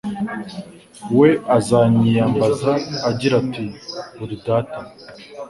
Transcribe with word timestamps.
We 1.19 1.29
azanyiyambaza 1.57 2.71
agira 3.09 3.33
ati 3.41 3.65
’Uri 4.23 4.35
Data 4.45 4.79